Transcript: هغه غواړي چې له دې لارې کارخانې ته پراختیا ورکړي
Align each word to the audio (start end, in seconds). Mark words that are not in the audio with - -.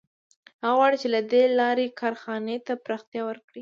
هغه 0.63 0.75
غواړي 0.77 0.97
چې 1.01 1.07
له 1.15 1.21
دې 1.31 1.43
لارې 1.59 1.95
کارخانې 1.99 2.57
ته 2.65 2.73
پراختیا 2.85 3.21
ورکړي 3.25 3.59